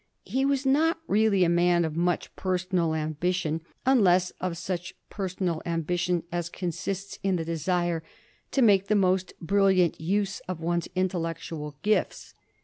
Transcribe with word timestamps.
He 0.25 0.45
was 0.45 0.65
not 0.65 0.99
really 1.07 1.43
a 1.43 1.47
man 1.47 1.85
of 1.85 1.95
much 1.95 2.35
personal 2.35 2.95
ambition, 2.95 3.61
unless 3.85 4.31
of 4.41 4.57
such 4.57 4.95
personal 5.11 5.61
ambition 5.63 6.23
as 6.31 6.49
consists 6.49 7.19
in 7.21 7.35
the 7.35 7.45
desire 7.45 8.01
to 8.49 8.63
make 8.63 8.87
the 8.87 8.95
most 8.95 9.33
brill 9.39 9.67
iant 9.67 9.99
use 9.99 10.39
of 10.47 10.59
one's 10.59 10.87
intellectual 10.95 11.77
gifts. 11.83 12.33